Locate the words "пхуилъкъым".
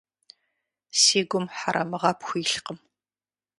2.19-2.79